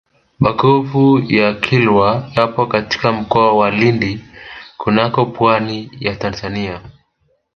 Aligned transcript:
magofu 0.39 1.19
ya 1.27 1.53
kilwa 1.53 2.31
yapo 2.35 2.65
katika 2.65 3.11
mkoa 3.11 3.53
wa 3.53 3.71
lindi 3.71 4.25
kunako 4.77 5.25
pwani 5.25 5.91
ya 5.99 6.15
tanzania 6.15 6.81